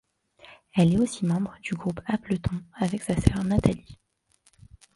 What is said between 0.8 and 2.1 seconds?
est aussi membre du groupe